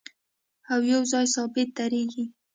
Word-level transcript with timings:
او 0.73 0.79
یو 0.93 1.01
ځای 1.11 1.25
ثابت 1.35 1.67
درېږي 1.77 2.25